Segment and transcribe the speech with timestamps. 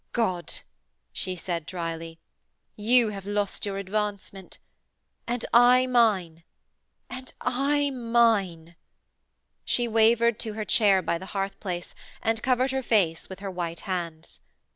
[0.13, 0.61] 'God!'
[1.13, 2.17] she said drily,
[2.75, 4.57] 'you have lost your advancement.
[5.27, 6.43] And I mine!...
[7.07, 8.75] And I mine.'
[9.63, 13.51] She wavered to her chair by the hearth place, and covered her face with her
[13.51, 14.39] white hands.